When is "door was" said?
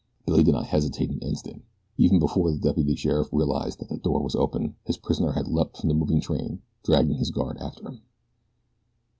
3.99-4.33